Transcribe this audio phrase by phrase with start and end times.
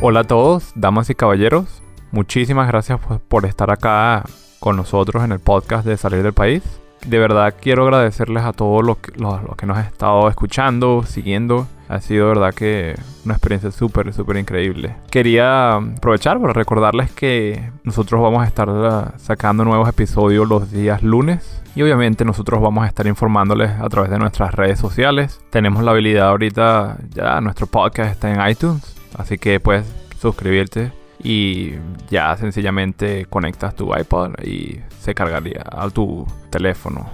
[0.00, 1.82] Hola a todos, damas y caballeros.
[2.12, 4.24] Muchísimas gracias por- estar acá
[4.60, 6.62] con nosotros en el podcast de Salir del País.
[7.06, 9.40] De verdad quiero agradecerles a todos los que, nos
[9.78, 11.66] han estado escuchando, siguiendo.
[11.88, 14.96] Ha sido de verdad que una experiencia súper, súper increíble.
[15.10, 21.02] Quería aprovechar para recordarles que nosotros vamos a estar uh, sacando nuevos episodios los días
[21.02, 21.62] lunes.
[21.76, 25.40] Y obviamente nosotros vamos a estar informándoles a través de nuestras redes sociales.
[25.50, 28.96] Tenemos la habilidad ahorita, ya nuestro podcast está en iTunes.
[29.16, 29.86] Así que puedes
[30.20, 31.72] suscribirte y
[32.10, 37.08] ya sencillamente conectas tu iPod y se cargaría a tu teléfono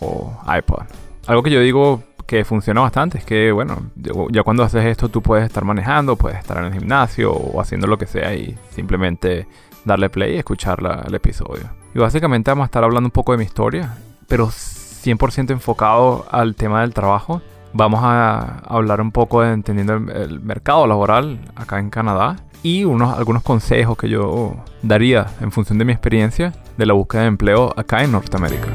[0.00, 0.84] o iPod.
[1.26, 3.90] Algo que yo digo que funciona bastante es que, bueno,
[4.30, 7.86] ya cuando haces esto tú puedes estar manejando, puedes estar en el gimnasio o haciendo
[7.86, 9.46] lo que sea y simplemente
[9.84, 11.70] darle play y escuchar el episodio.
[11.94, 13.96] Y básicamente vamos a estar hablando un poco de mi historia,
[14.28, 17.42] pero 100% enfocado al tema del trabajo.
[17.74, 22.84] Vamos a hablar un poco de entendiendo el, el mercado laboral acá en Canadá y
[22.84, 27.28] unos, algunos consejos que yo daría en función de mi experiencia de la búsqueda de
[27.28, 28.68] empleo acá en Norteamérica.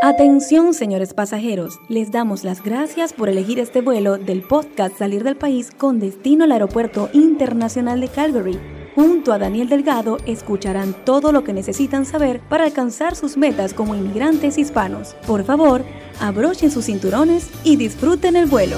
[0.00, 5.36] Atención, señores pasajeros, les damos las gracias por elegir este vuelo del podcast Salir del
[5.36, 8.60] País con destino al Aeropuerto Internacional de Calgary.
[8.94, 13.94] Junto a Daniel Delgado escucharán todo lo que necesitan saber para alcanzar sus metas como
[13.94, 15.14] inmigrantes hispanos.
[15.26, 15.84] Por favor,
[16.20, 18.76] abrochen sus cinturones y disfruten el vuelo.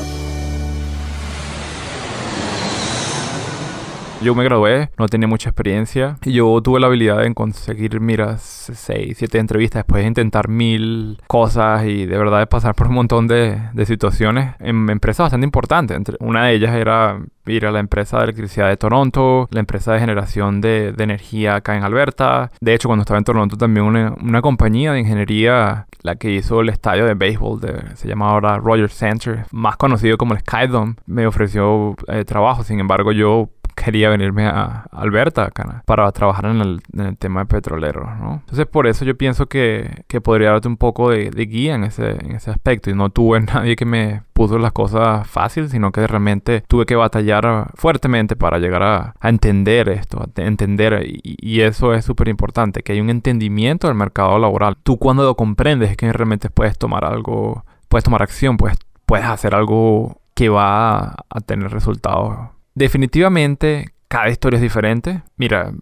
[4.22, 8.36] Yo me gradué, no tenía mucha experiencia y yo tuve la habilidad de conseguir, mira,
[8.36, 12.94] 6, 7 entrevistas después de intentar mil cosas y de verdad de pasar por un
[12.96, 15.96] montón de, de situaciones en empresas bastante importantes.
[15.96, 19.94] Entre, una de ellas era ir a la empresa de electricidad de Toronto, la empresa
[19.94, 22.50] de generación de, de energía acá en Alberta.
[22.60, 26.60] De hecho, cuando estaba en Toronto también una, una compañía de ingeniería, la que hizo
[26.60, 30.96] el estadio de béisbol, de- se llama ahora Rogers Center, más conocido como el Skydome,
[31.06, 32.62] me ofreció eh, trabajo.
[32.64, 33.48] Sin embargo, yo
[33.82, 38.34] quería venirme a Alberta acá, para trabajar en el, en el tema de petrolero, ¿no?
[38.40, 41.84] Entonces por eso yo pienso que, que podría darte un poco de, de guía en
[41.84, 45.92] ese, en ese aspecto y no tuve nadie que me puso las cosas fácil, sino
[45.92, 51.02] que realmente tuve que batallar fuertemente para llegar a, a entender esto, a te- entender
[51.06, 54.76] y, y eso es súper importante, que hay un entendimiento del mercado laboral.
[54.82, 59.26] Tú cuando lo comprendes es que realmente puedes tomar algo, puedes tomar acción, puedes, puedes
[59.26, 62.38] hacer algo que va a, a tener resultados
[62.80, 65.20] Definitivamente, cada historia es diferente.
[65.36, 65.74] Mira,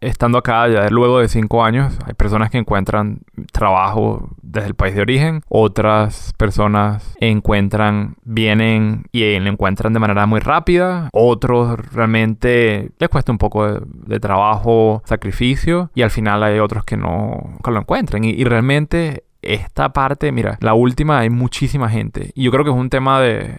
[0.00, 4.94] estando acá ya luego de cinco años, hay personas que encuentran trabajo desde el país
[4.94, 13.08] de origen, otras personas encuentran, vienen y encuentran de manera muy rápida, otros realmente les
[13.08, 18.22] cuesta un poco de, trabajo, sacrificio, y al final hay otros que no lo encuentran.
[18.22, 22.30] Y, realmente esta parte, mira, la última hay muchísima gente.
[22.36, 23.56] Y yo creo que es un tema de-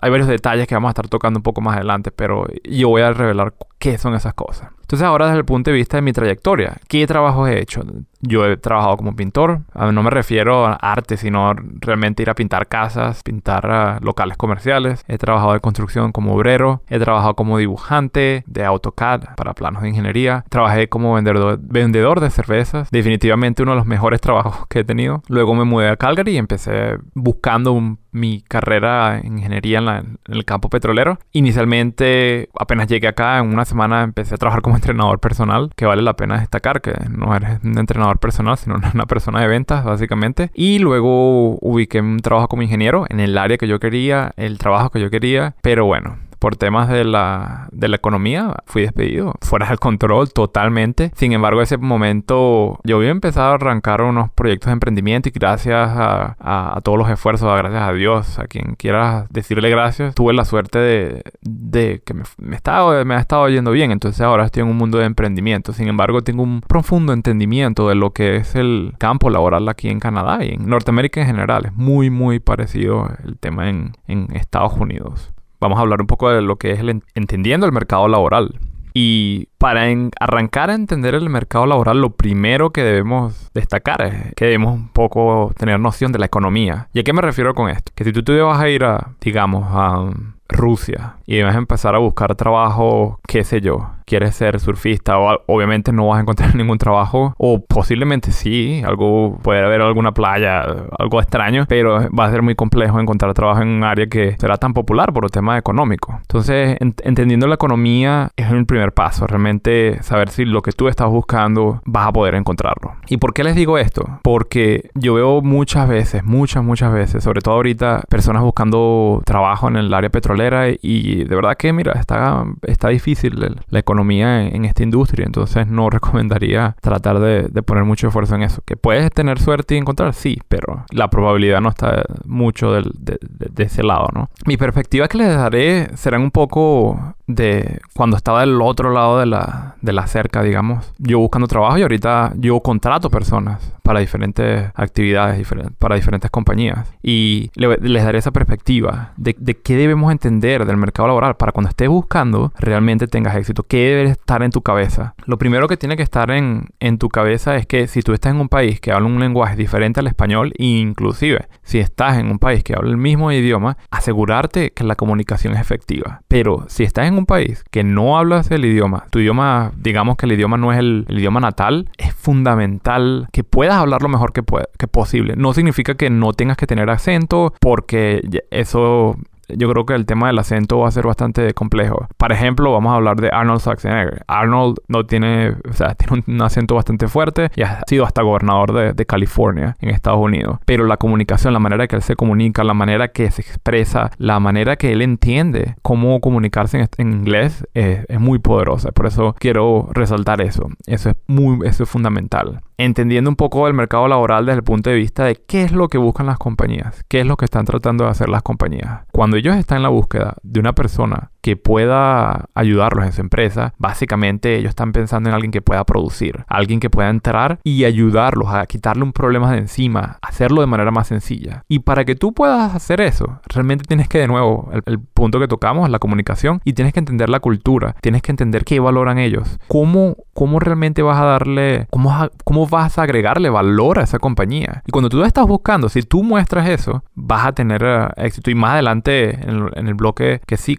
[0.00, 3.02] Hay varios detalles que vamos a estar tocando un poco más adelante, pero yo voy
[3.02, 4.68] a revelar qué son esas cosas.
[4.82, 7.82] Entonces ahora desde el punto de vista de mi trayectoria, ¿qué trabajos he hecho?
[8.22, 12.34] Yo he trabajado como pintor, Ah, no me refiero a arte, sino realmente ir a
[12.34, 15.04] pintar casas, pintar ah, locales comerciales.
[15.08, 19.88] He trabajado de construcción como obrero, he trabajado como dibujante de AutoCAD para planos de
[19.90, 24.84] ingeniería, trabajé como vendedor, vendedor de cervezas, definitivamente uno de los mejores trabajos que he
[24.84, 25.22] tenido.
[25.28, 29.98] Luego me mudé a Calgary y empecé buscando un- mi carrera en ingeniería en, la-
[29.98, 31.18] en el campo petrolero.
[31.30, 36.02] Inicialmente, apenas llegué acá, en una semana empecé a trabajar como entrenador personal, que vale
[36.02, 40.50] la pena destacar que no eres un entrenador personal, sino una persona de ventas, básicamente.
[40.54, 44.90] Y luego ubiqué un trabajo como ingeniero en el área que yo quería, el trabajo
[44.90, 46.18] que yo quería, pero bueno.
[46.40, 49.34] Por temas de la, de la economía, fui despedido.
[49.42, 51.12] Fuera del control totalmente.
[51.14, 55.88] Sin embargo, ese momento yo había empezado a arrancar unos proyectos de emprendimiento y gracias
[55.90, 60.44] a, a- todos los esfuerzos, gracias a Dios, a quien quiera decirle gracias, tuve la
[60.44, 63.90] suerte de, de que me, me, estaba, me ha estado yendo bien.
[63.90, 65.72] Entonces ahora estoy en un mundo de emprendimiento.
[65.72, 70.00] Sin embargo, tengo un profundo entendimiento de lo que es el campo laboral aquí en
[70.00, 71.66] Canadá y en Norteamérica en general.
[71.66, 75.34] Es muy, muy parecido el tema en, en Estados Unidos.
[75.60, 78.58] Vamos a hablar un poco de lo que es el en- entendiendo el mercado laboral.
[78.92, 79.84] Y para
[80.18, 84.88] arrancar a entender el mercado laboral, lo primero que debemos destacar es que debemos un
[84.88, 86.88] poco tener noción de la economía.
[86.92, 87.92] ¿Y a qué me refiero con esto?
[87.94, 91.94] Que si tú te vas a ir a, digamos, a um, Rusia y a empezar
[91.94, 96.52] a buscar trabajo, qué sé yo, quieres ser surfista o obviamente no vas a encontrar
[96.56, 100.64] ningún trabajo o posiblemente sí, algo puede haber alguna playa,
[100.98, 104.56] algo extraño, pero va a ser muy complejo encontrar trabajo en un área que será
[104.56, 106.18] tan popular por el tema económico.
[106.20, 111.08] Entonces, entendiendo la economía es el primer paso, realmente saber si lo que tú estás
[111.08, 112.94] buscando vas a poder encontrarlo.
[113.06, 114.18] ¿Y por qué les digo esto?
[114.24, 119.76] Porque yo veo muchas veces, muchas, muchas veces, sobre todo ahorita, personas buscando trabajo en
[119.76, 124.82] el área petrolera y de verdad que, mira, está, está difícil la economía en, esta
[124.82, 128.62] industria, entonces no recomendaría tratar de, poner mucho esfuerzo en eso.
[128.64, 133.64] Que puedes tener suerte y encontrar, sí, pero la probabilidad no está mucho de, de
[133.64, 134.30] ese lado, ¿no?
[134.46, 139.26] Mi perspectiva que les daré serán un poco de cuando estaba del otro lado de
[139.26, 140.92] la, de la cerca, digamos.
[140.98, 145.46] Yo buscando trabajo y ahorita yo contrato personas para diferentes actividades,
[145.78, 146.92] para diferentes compañías.
[147.02, 151.88] Y les daré esa perspectiva de, qué debemos entender del mercado laboral para cuando estés
[151.88, 153.64] buscando realmente tengas éxito.
[153.64, 155.14] ¿Qué debe estar en tu cabeza?
[155.26, 158.32] Lo primero que tiene que estar en, en tu cabeza es que si tú estás
[158.32, 162.38] en un país que habla un lenguaje diferente al español, inclusive si estás en un
[162.38, 166.22] país que habla el mismo idioma, asegurarte que la comunicación es efectiva.
[166.28, 170.26] Pero si estás en un país que no hablas el idioma, tu idioma, digamos que
[170.26, 174.42] el idioma no es el, idioma natal, es fundamental que puedas hablar lo mejor que,
[174.78, 175.34] que posible.
[175.36, 179.16] No significa que no tengas que tener acento, porque eso
[179.56, 182.06] yo creo que el tema del acento va a ser bastante complejo.
[182.16, 184.24] Por ejemplo, vamos a hablar de Arnold Schwarzenegger.
[184.26, 188.72] Arnold no tiene, o sea, tiene un acento bastante fuerte y ha sido hasta gobernador
[188.72, 190.58] de, de California en Estados Unidos.
[190.64, 194.40] Pero la comunicación, la manera que él se comunica, la manera que se expresa, la
[194.40, 198.92] manera que él entiende cómo comunicarse en, inglés es, es, muy poderosa.
[198.92, 200.68] Por eso quiero resaltar eso.
[200.86, 204.90] Eso es muy, eso es fundamental entendiendo un poco el mercado laboral desde el punto
[204.90, 207.66] de vista de qué es lo que buscan las compañías, qué es lo que están
[207.66, 209.02] tratando de hacer las compañías.
[209.12, 213.74] Cuando ellos están en la búsqueda de una persona que pueda ayudarlos en su empresa,
[213.78, 218.48] básicamente ellos están pensando en alguien que pueda producir, alguien que pueda entrar y ayudarlos
[218.48, 221.64] a quitarle un problema de encima, hacerlo de manera más sencilla.
[221.68, 225.48] Y para que tú puedas hacer eso, realmente tienes que, de nuevo, el, punto que
[225.48, 229.58] tocamos, la comunicación, y tienes que entender la cultura, tienes que entender qué valoran ellos,
[229.68, 234.82] cómo, cómo realmente vas a darle, cómo, cómo vas a agregarle valor a esa compañía.
[234.86, 238.50] Y cuando tú estás buscando, si tú muestras eso, vas a tener eh, éxito.
[238.50, 240.76] Y más adelante en el, bloque que sí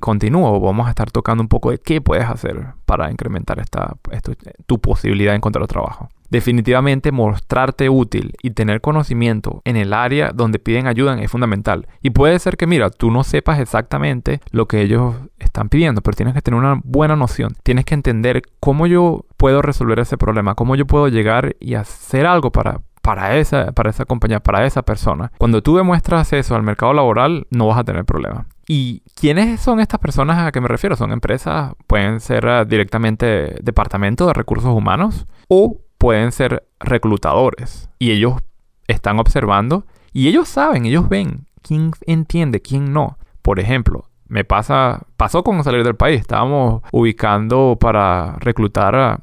[0.59, 3.95] vamos a estar tocando un poco de qué puedes hacer para incrementar esta,
[4.65, 6.09] tu posibilidad de encontrar trabajo.
[6.30, 11.88] Definitivamente mostrarte útil y tener conocimiento en el área donde piden ayuda es fundamental.
[12.01, 16.15] Y puede ser que, mira, tú no sepas exactamente lo que ellos están pidiendo, pero
[16.15, 17.56] tienes que tener una buena noción.
[17.63, 22.25] Tienes que entender cómo yo puedo resolver ese problema, cómo yo puedo llegar y hacer
[22.25, 25.31] algo para, para esa, para esa compañía, para esa persona.
[25.38, 28.45] Cuando tú demuestras eso al mercado laboral, no vas a tener problema.
[28.68, 30.95] ¿Y quiénes son estas personas a que me refiero?
[30.95, 38.12] Son empresas, pueden ser ah, directamente departamento de recursos humanos o pueden ser reclutadores y
[38.12, 38.36] ellos
[38.88, 43.18] están observando y ellos saben, ellos ven quién entiende, quién no.
[43.42, 46.19] Por ejemplo, me pasa, pasó con salir del país.
[46.19, 49.19] Estábamos ubicando para reclutar a,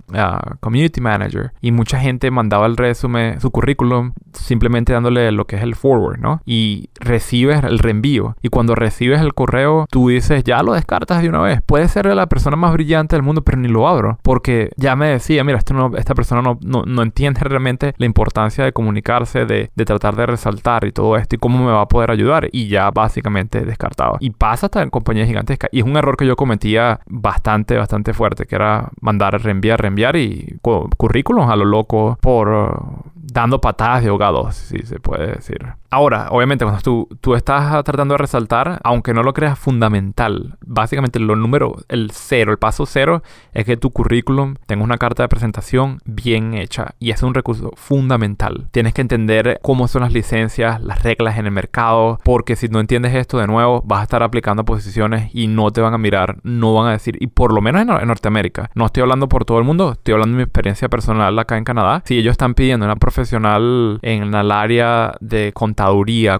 [0.60, 5.62] community manager y mucha gente mandaba el resumen, su currículum, simplemente dándole lo que es
[5.62, 6.40] el forward, ¿no?
[6.46, 8.36] Y recibes el reenvío.
[8.42, 11.62] Y cuando recibes el correo, tú dices, ya lo descartas de una vez.
[11.66, 14.20] Puede ser la persona más brillante del mundo, pero ni lo abro.
[14.22, 18.72] Porque ya me decía, mira, esto esta persona no, no, entiende realmente la importancia de
[18.72, 22.12] comunicarse, de, de, tratar de resaltar y todo esto y cómo me va a poder
[22.12, 22.48] ayudar.
[22.52, 24.16] Y ya básicamente descartado.
[24.20, 25.70] Y pasa hasta en compañías gigantescas.
[25.72, 30.16] Y es un error que yo cometía bastante, bastante fuerte, que era mandar, reenviar, reenviar
[30.16, 35.66] y currículums a lo loco por dando patadas de ahogados, si se puede decir.
[35.90, 41.18] Ahora, obviamente, cuando tú, tú estás tratando de resaltar, aunque no lo creas fundamental, básicamente
[41.18, 43.22] lo número, el cero, el paso cero,
[43.54, 46.94] es que tu currículum tenga una carta de presentación bien hecha.
[46.98, 48.68] Y es un recurso fundamental.
[48.70, 52.80] Tienes que entender cómo son las licencias, las reglas en el mercado, porque si no
[52.80, 56.36] entiendes esto de nuevo, vas a estar aplicando posiciones y no te van a mirar,
[56.42, 59.46] no van a decir, y por lo menos en, en Norteamérica, no estoy hablando por
[59.46, 62.02] todo el mundo, estoy hablando de mi experiencia personal acá en Canadá.
[62.04, 65.52] Si ellos están pidiendo una profesional en el área de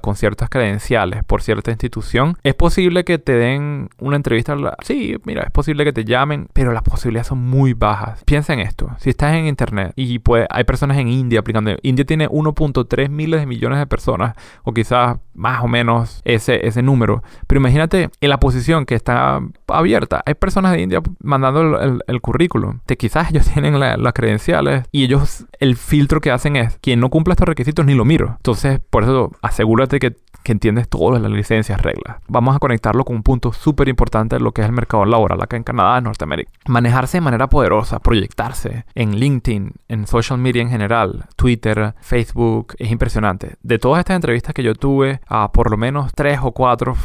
[0.00, 4.56] con ciertas credenciales por cierta institución, es posible que te den una entrevista.
[4.82, 8.24] Sí, mira, es posible que te llamen, pero las posibilidades son muy bajas.
[8.24, 8.90] Piensa en esto.
[8.98, 11.70] Si estás en internet y pues hay personas en India aplicando.
[11.82, 16.82] India tiene 1.3 miles de millones de personas, o quizás más o menos ese, ese
[16.82, 17.22] número.
[17.46, 20.22] Pero imagínate en la posición que está abierta.
[20.26, 22.80] Hay personas de India mandando el, currículum.
[22.86, 27.08] Que quizás ellos tienen las credenciales y ellos, el filtro que hacen es quien no
[27.08, 28.34] cumpla estos requisitos ni lo miro.
[28.38, 30.16] Entonces, por eso asegúrate que
[30.48, 32.16] que entiendes todas las licencias, reglas.
[32.26, 35.42] Vamos a conectarlo con un punto súper importante de lo que es el mercado laboral
[35.42, 36.50] acá en Canadá, en Norteamérica.
[36.66, 42.90] Manejarse de manera poderosa, proyectarse en LinkedIn, en social media en general, Twitter, Facebook, es
[42.90, 43.56] impresionante.
[43.62, 46.96] De todas estas entrevistas que yo tuve, a por lo menos tres o cuatro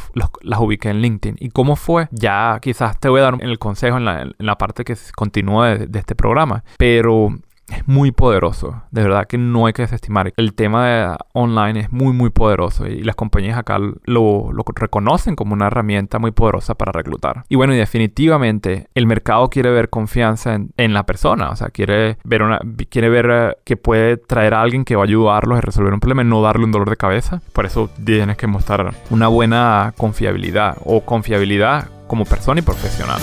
[0.42, 1.36] las ubiqué en LinkedIn.
[1.40, 2.08] ¿Y cómo fue?
[2.12, 5.70] Ya quizás te voy a dar el consejo en la, en la parte que continúa
[5.70, 6.64] de, de este programa.
[6.78, 7.36] Pero
[7.70, 8.84] es muy poderoso.
[8.92, 10.34] De verdad que no hay que desestimar.
[10.38, 15.54] El tema de online es muy, muy poderoso y las compañías acá lo, reconocen como
[15.54, 17.46] una herramienta muy poderosa para reclutar.
[17.50, 21.50] Y bueno, y definitivamente el mercado quiere ver confianza en, la persona.
[21.50, 25.04] O sea, quiere ver, una, quiere ver eh, que puede traer a alguien que va
[25.04, 27.42] a ayudarlos a resolver un problema, no darle un dolor de cabeza.
[27.54, 33.20] Por eso tienes que mostrar una buena confiabilidad o confiabilidad como persona y profesional.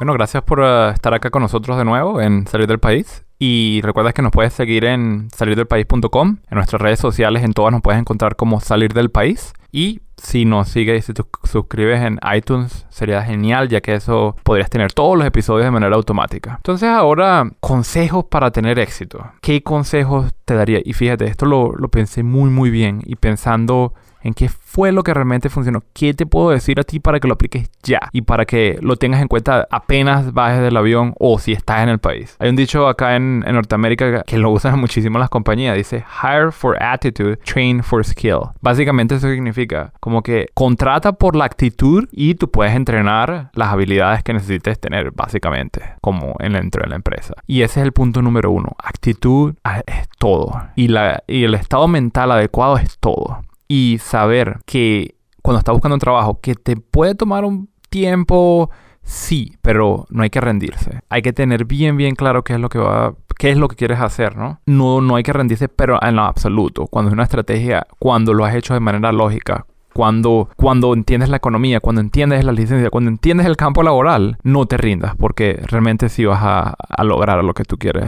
[0.00, 3.26] Bueno, gracias por eh, estar acá con nosotros de nuevo en Salir del País.
[3.38, 6.38] Y recuerda que nos puedes seguir en salirdelpaís.com.
[6.50, 9.52] En nuestras redes sociales, en todas nos puedes encontrar como Salir del País.
[9.70, 14.36] Y si nos sigues y si te suscribes en iTunes, sería genial, ya que eso
[14.42, 16.54] podrías tener todos los episodios de manera automática.
[16.56, 19.32] Entonces, ahora, consejos para tener éxito.
[19.42, 20.80] ¿Qué consejos te daría?
[20.82, 23.02] Y fíjate, esto lo, lo pensé muy, muy bien.
[23.04, 23.92] Y pensando
[24.22, 27.28] en qué fue lo que realmente funcionó, qué te puedo decir a ti para que
[27.28, 31.38] lo apliques ya y para que lo tengas en cuenta apenas bajes del avión o
[31.38, 32.36] si estás en el país.
[32.38, 36.80] Hay un dicho acá en, Norteamérica que lo usan muchísimo las compañías, dice hire for
[36.82, 38.50] attitude, train for skill.
[38.60, 44.22] Básicamente eso significa como que contrata por la actitud y tú puedes entrenar las habilidades
[44.22, 47.34] que necesites tener básicamente como en dentro de la empresa.
[47.46, 48.76] Y ese es el punto número uno.
[48.82, 49.54] Actitud
[49.86, 55.60] es todo y, la, y el estado mental adecuado es todo y saber que cuando
[55.60, 58.68] estás buscando un trabajo que te puede tomar un tiempo,
[59.04, 61.02] sí, pero no hay que rendirse.
[61.08, 63.76] Hay que tener bien, bien claro qué es lo que va, qué es lo que
[63.76, 64.58] quieres hacer, ¿no?
[64.66, 66.88] No, no hay que rendirse, pero en lo absoluto.
[66.88, 71.36] Cuando es una estrategia, cuando lo has hecho de manera lógica, cuando, cuando entiendes la
[71.36, 76.08] economía, cuando entiendes la licencia, cuando entiendes el campo laboral, no te rindas, porque realmente
[76.08, 78.04] sí vas a, a lograr lo que tú quieres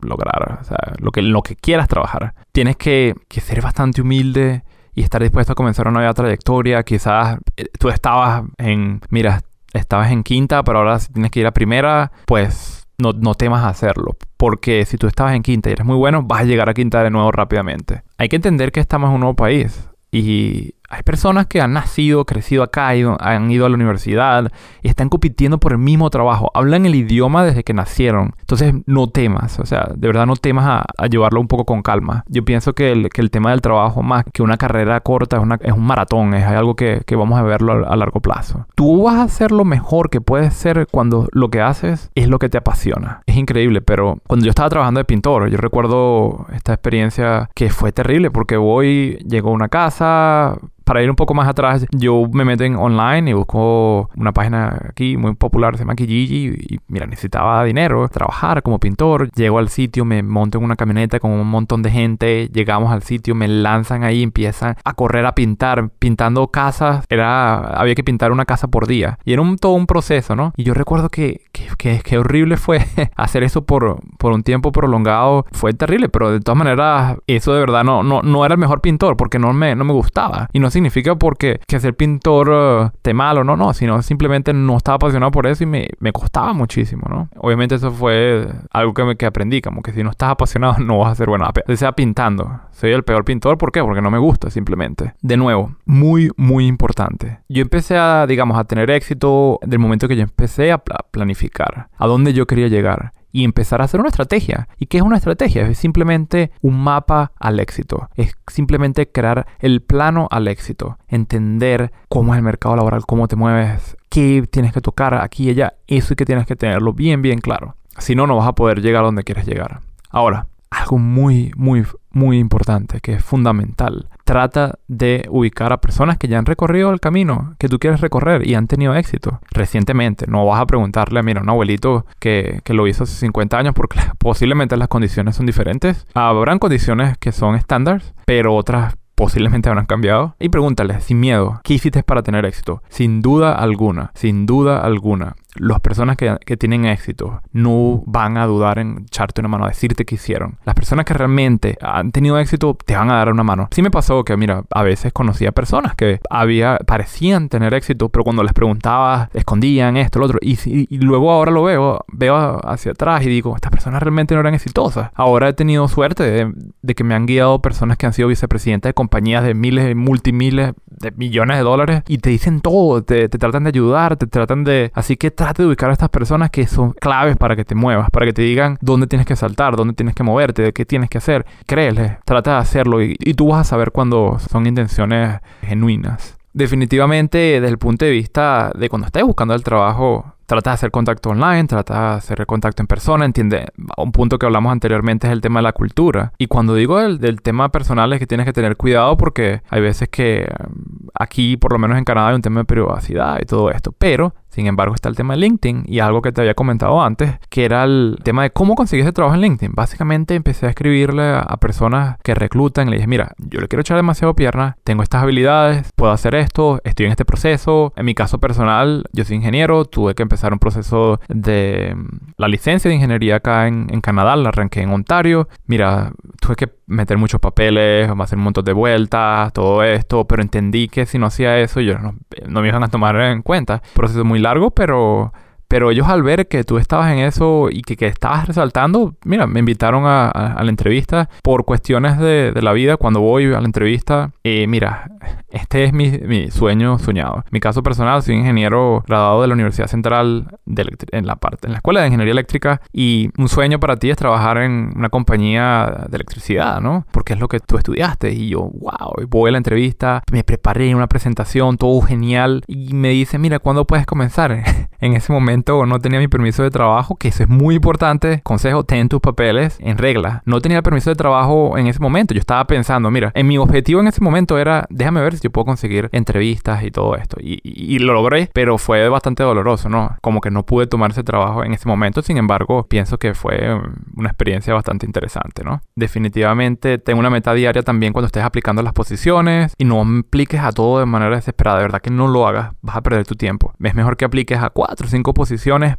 [0.00, 2.34] lograr, o sea, lo que, lo que quieras trabajar.
[2.50, 4.64] Tienes que, que ser bastante humilde
[4.96, 6.82] y estar dispuesto a comenzar una nueva trayectoria.
[6.82, 9.42] Quizás eh, tú estabas en, mira,
[9.74, 13.64] estabas en quinta, pero ahora si tienes que ir a primera, pues no, no temas
[13.64, 14.16] hacerlo.
[14.38, 17.04] Porque si tú estabas en quinta y eres muy bueno, vas a llegar a quinta
[17.04, 18.02] de nuevo rápidamente.
[18.16, 19.88] Hay que entender que estamos en un nuevo país.
[20.10, 24.50] Y hay personas que han nacido, crecido acá, han ido a la universidad
[24.82, 26.50] y están compitiendo por el mismo trabajo.
[26.54, 28.32] Hablan el idioma desde que nacieron.
[28.40, 32.24] Entonces no temas, o sea, de verdad no temas a, llevarlo un poco con calma.
[32.28, 35.42] Yo pienso que el, que el, tema del trabajo, más que una carrera corta, es,
[35.42, 38.66] una, es un maratón, es algo que, que vamos a verlo a, largo plazo.
[38.74, 42.38] Tú vas a hacer lo mejor que puedes ser cuando lo que haces es lo
[42.38, 43.22] que te apasiona.
[43.26, 47.92] Es increíble, pero cuando yo estaba trabajando de pintor, yo recuerdo esta experiencia que fue
[47.92, 52.44] terrible porque voy, llego a una casa, para ir un poco más atrás, yo me
[52.44, 57.06] meto en online y busco una página aquí muy popular, se llama Kijiji, y mira,
[57.06, 59.28] necesitaba dinero, trabajar como pintor.
[59.32, 63.02] Llego al sitio, me monto en una camioneta con un montón de gente, llegamos al
[63.02, 67.04] sitio, me lanzan ahí, empiezan a correr a pintar, pintando casas.
[67.08, 69.18] Era, había que pintar una casa por día.
[69.24, 70.52] Y era un, todo un proceso, ¿no?
[70.56, 71.40] Y yo recuerdo que,
[71.78, 75.46] que, que, horrible fue hacer eso por, por un tiempo prolongado.
[75.50, 78.80] Fue terrible, pero de todas maneras, eso de verdad no, no, no era el mejor
[78.80, 80.48] pintor porque no me, no me gustaba.
[80.52, 84.76] Y no significa porque que ser pintor uh, te malo, no, no, sino simplemente no
[84.76, 87.30] estaba apasionado por eso y me, me costaba muchísimo, ¿no?
[87.36, 90.98] Obviamente eso fue algo que, me, que aprendí, como que si no estás apasionado no
[90.98, 91.48] vas a ser bueno.
[91.76, 92.60] sea pintando.
[92.72, 93.80] Soy el peor pintor, ¿por qué?
[93.80, 95.14] Porque no me gusta simplemente.
[95.22, 97.38] De nuevo, muy, muy importante.
[97.48, 102.06] Yo empecé a, digamos, a tener éxito del momento que yo empecé a planificar a
[102.06, 104.66] dónde yo quería llegar y empezar a hacer una estrategia.
[104.78, 105.68] ¿Y qué es una estrategia?
[105.68, 108.08] Es simplemente un mapa al éxito.
[108.14, 110.96] Es simplemente crear el plano al éxito.
[111.06, 115.50] Entender cómo es el mercado laboral, cómo te mueves, qué tienes que tocar aquí y
[115.50, 115.74] allá.
[115.86, 117.76] Eso es que tienes que tenerlo bien, bien claro.
[117.98, 119.80] Si no, no vas a poder llegar a donde quieres llegar.
[120.08, 124.08] Ahora, algo muy, muy, muy importante, que es fundamental.
[124.26, 128.44] Trata de ubicar a personas que ya han recorrido el camino que tú quieres recorrer
[128.44, 130.26] y han tenido éxito recientemente.
[130.26, 134.00] No vas a preguntarle, mira, un abuelito que, que lo hizo hace 50 años porque
[134.18, 136.08] posiblemente las condiciones son diferentes.
[136.12, 140.34] Habrán condiciones que son estándares, pero otras posiblemente habrán cambiado.
[140.40, 142.82] Y pregúntale, sin miedo, ¿qué hiciste para tener éxito?
[142.88, 148.46] Sin duda alguna, sin duda alguna las personas que, que tienen éxito no van a
[148.46, 150.58] dudar en echarte una mano, a decirte que hicieron.
[150.64, 153.68] Las personas que realmente han tenido éxito te van a dar una mano.
[153.70, 158.24] Sí me pasó que, mira, a veces conocía personas que había, parecían tener éxito, pero
[158.24, 160.38] cuando les preguntaba, escondían esto, lo otro.
[160.42, 164.40] Y, y, luego ahora lo veo, veo hacia atrás y digo, estas personas realmente no
[164.40, 165.10] eran exitosas.
[165.14, 168.90] Ahora he tenido suerte de, de que me han guiado personas que han sido vicepresidentes
[168.90, 173.38] de compañías de miles, multimiles de millones de dólares y te dicen todo, te, te,
[173.38, 174.90] tratan de ayudar, te tratan de...
[174.94, 178.10] Así que trate de ubicar a estas personas que son claves para que te muevas,
[178.10, 181.18] para que te digan dónde tienes que saltar, dónde tienes que moverte, qué tienes que
[181.18, 181.46] hacer.
[181.66, 186.36] Créele, trata de hacerlo y, y tú vas a saber cuando son intenciones genuinas.
[186.52, 190.90] Definitivamente, desde el punto de vista de cuando estés buscando el trabajo, trata de hacer
[190.90, 193.66] contacto online, trata de hacer contacto en persona, entiende.
[193.96, 196.32] Un punto que hablamos anteriormente es el tema de la cultura.
[196.38, 199.80] Y cuando digo el, del tema personal es que tienes que tener cuidado porque hay
[199.80, 203.44] veces que mm, aquí, por lo menos en Canadá, hay un tema de privacidad y
[203.44, 203.92] todo esto.
[203.92, 207.38] Pero sin embargo, está el tema de LinkedIn y algo que te había comentado antes,
[207.50, 209.74] que era el tema de cómo conseguiste trabajo en LinkedIn.
[209.74, 213.82] Básicamente empecé a escribirle a, personas que reclutan y le dije, mira, yo le quiero
[213.82, 217.92] echar demasiado pierna, tengo estas habilidades, puedo hacer esto, estoy en este proceso.
[217.96, 222.48] En mi caso personal, yo soy ingeniero, tuve que empezar un proceso de mm, la
[222.48, 225.48] licencia de ingeniería acá en, Canadá, la arranqué en Ontario.
[225.66, 231.04] Mira, tuve que meter muchos papeles, hacer un de vueltas, todo esto, pero entendí que
[231.04, 232.14] si no hacía eso, yo no,
[232.48, 233.82] no me iban a tomar en cuenta.
[233.92, 235.32] Proceso muy largo, pero
[235.68, 239.46] pero ellos al ver que tú estabas en eso y que, que estabas resaltando, mira,
[239.46, 242.96] me invitaron a, la entrevista por cuestiones de, de, la vida.
[242.96, 245.10] Cuando voy a la entrevista, eh, mira,
[245.50, 247.44] este es mi, mi, sueño soñado.
[247.50, 251.72] Mi caso personal, soy ingeniero graduado de la Universidad Central de en la parte, en
[251.72, 256.06] la Escuela de Ingeniería Eléctrica y un sueño para ti es trabajar en una compañía
[256.08, 257.06] de electricidad, ¿no?
[257.12, 260.94] Porque es lo que tú estudiaste y yo, wow, voy a la entrevista, me preparé
[260.94, 264.62] una presentación, todo genial y me dice, mira, ¿cuándo puedes comenzar?
[265.00, 268.40] en ese momento no tenía mi permiso de trabajo, que eso es muy importante.
[268.42, 270.42] Consejo, ten tus papeles en regla.
[270.44, 272.34] No tenía el permiso de trabajo en ese momento.
[272.34, 275.50] Yo estaba pensando, mira, en mi objetivo en ese momento era, déjame ver si yo
[275.50, 277.36] puedo conseguir entrevistas y todo esto.
[277.40, 280.16] Y, lo logré, pero fue bastante doloroso, ¿no?
[280.20, 282.22] Como que no pude tomar ese trabajo en ese momento.
[282.22, 283.74] Sin embargo, pienso que fue
[284.16, 285.80] una experiencia bastante interesante, ¿no?
[285.96, 290.72] Definitivamente tengo una meta diaria también cuando estés aplicando las posiciones y no apliques a
[290.72, 291.78] todo de manera desesperada.
[291.78, 292.72] De verdad que no lo hagas.
[292.82, 293.72] Vas a perder tu tiempo.
[293.82, 295.45] Es mejor que apliques a cuatro o cinco posiciones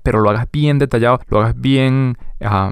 [0.03, 2.17] pero lo hagas bien detallado, lo hagas bien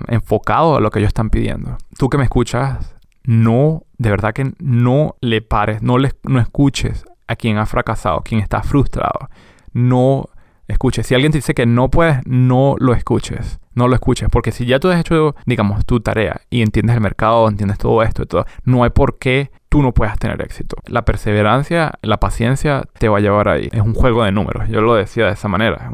[0.07, 1.77] enfocado a lo que ellos están pidiendo.
[1.97, 7.05] Tú que me escuchas, no, de verdad que no le pares, no, le, no escuches
[7.27, 9.29] a quien ha fracasado, quien está frustrado.
[9.73, 10.25] No
[10.67, 11.07] escuches.
[11.07, 13.59] Si alguien te dice que no puedes, no lo escuches.
[13.73, 14.29] No lo escuches.
[14.29, 18.03] Porque si ya tú has hecho, digamos, tu tarea y entiendes el mercado, entiendes todo
[18.03, 20.77] esto no hay por qué tú no puedas tener éxito.
[20.85, 23.69] La perseverancia, la paciencia te va a llevar ahí.
[23.71, 24.69] Es un juego de números.
[24.69, 25.91] Yo lo decía de esa manera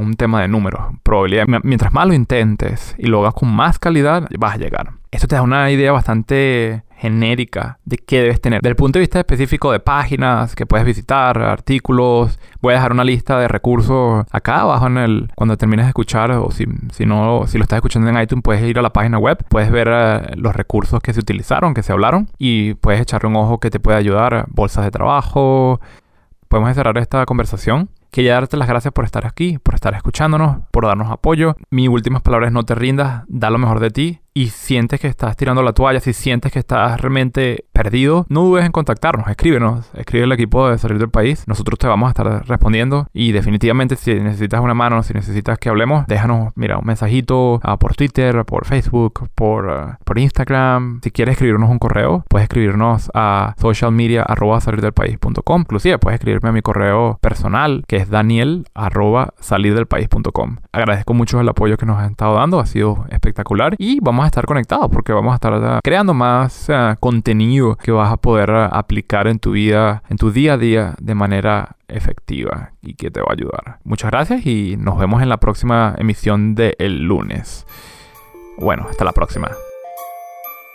[0.00, 1.46] un tema de números, probabilidad.
[1.62, 4.92] Mientras más lo intentes y lo hagas con más calidad, vas a llegar.
[5.10, 8.60] Esto te da una idea bastante genérica de qué debes tener.
[8.60, 13.04] Del punto de vista específico de páginas que puedes visitar, artículos, voy a dejar una
[13.04, 17.46] lista de recursos acá abajo en el cuando termines de escuchar o si, si no
[17.46, 20.36] si lo estás escuchando en iTunes puedes ir a la página web, puedes ver eh,
[20.36, 23.80] los recursos que se utilizaron, que se hablaron y puedes echarle un ojo que te
[23.80, 25.80] puede ayudar, bolsas de trabajo.
[26.48, 30.86] Podemos cerrar esta conversación Quería darte las gracias por estar aquí, por estar escuchándonos, por
[30.86, 31.56] darnos apoyo.
[31.70, 35.36] Mi últimas palabras no te rindas, da lo mejor de ti y sientes que estás
[35.36, 40.24] tirando la toalla, si sientes que estás realmente perdido, no dudes en contactarnos, escríbenos, escribe
[40.24, 44.14] el equipo de salir del país, nosotros te vamos a estar respondiendo y definitivamente si
[44.14, 48.66] necesitas una mano, si necesitas que hablemos, déjanos, mira, un mensajito uh, por Twitter, por
[48.66, 54.24] Facebook, por, uh, por Instagram, si quieres escribirnos un correo, puedes escribirnos a socialmedia
[55.60, 58.64] inclusive puedes escribirme a mi correo personal que es daniel.
[60.72, 64.26] Agradezco mucho el apoyo que nos han estado dando, ha sido espectacular y vamos a
[64.30, 68.50] estar conectados porque vamos a estar uh, creando más uh, contenido que vas a poder
[68.50, 73.10] uh, aplicar en tu vida, en tu día a día de manera efectiva y que
[73.10, 73.78] te va a ayudar.
[73.84, 77.66] Muchas gracias y nos vemos en la próxima emisión de el lunes.
[78.58, 79.50] Bueno, hasta la próxima.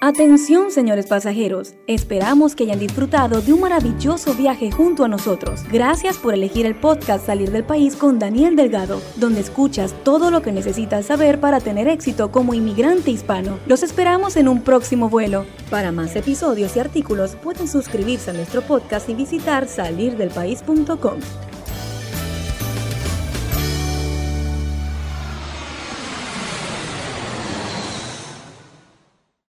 [0.08, 1.74] Atención, señores pasajeros.
[1.88, 5.63] Esperamos que hayan disfrutado de un maravilloso viaje junto a nosotros.
[5.72, 10.44] Gracias por elegir el podcast Salir del País con Daniel Delgado, donde escuchas todo lo
[10.44, 13.58] que necesitas saber para tener éxito como inmigrante hispano.
[13.65, 15.48] Los esperamos en un próximo vuelo.
[15.72, 21.20] Para más episodios y artículos pueden suscribirse a nuestro podcast y visitar salirdelpaís.com.